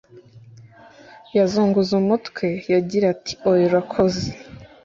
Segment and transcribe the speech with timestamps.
[1.37, 2.47] yazunguza umutwe.
[2.73, 4.27] yagira ati oya, urakoze